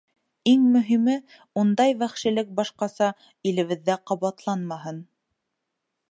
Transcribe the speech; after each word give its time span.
Иң 0.51 0.61
мөһиме— 0.75 1.17
ундай 1.63 1.91
вәхшилек 1.99 2.49
башҡаса 2.59 3.09
илебеҙҙә 3.51 3.97
ҡабатланмаһын. 4.13 4.99